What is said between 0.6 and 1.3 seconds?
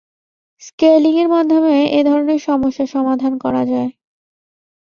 scaling এর